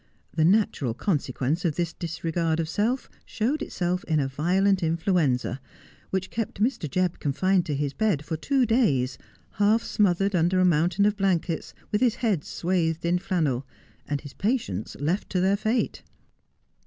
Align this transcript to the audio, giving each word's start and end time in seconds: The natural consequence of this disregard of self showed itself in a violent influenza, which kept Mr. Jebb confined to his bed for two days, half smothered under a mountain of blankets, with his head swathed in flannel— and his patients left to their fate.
The 0.33 0.43
natural 0.45 0.95
consequence 0.95 1.63
of 1.63 1.75
this 1.75 1.93
disregard 1.93 2.59
of 2.59 2.67
self 2.67 3.07
showed 3.23 3.61
itself 3.61 4.03
in 4.05 4.19
a 4.19 4.27
violent 4.27 4.81
influenza, 4.81 5.61
which 6.09 6.31
kept 6.31 6.59
Mr. 6.59 6.89
Jebb 6.89 7.19
confined 7.19 7.67
to 7.67 7.75
his 7.75 7.93
bed 7.93 8.25
for 8.25 8.35
two 8.35 8.65
days, 8.65 9.19
half 9.51 9.83
smothered 9.83 10.35
under 10.35 10.59
a 10.59 10.65
mountain 10.65 11.05
of 11.05 11.17
blankets, 11.17 11.75
with 11.91 12.01
his 12.01 12.15
head 12.15 12.43
swathed 12.43 13.05
in 13.05 13.19
flannel— 13.19 13.67
and 14.09 14.21
his 14.21 14.33
patients 14.33 14.95
left 14.99 15.29
to 15.29 15.39
their 15.39 15.55
fate. 15.55 16.01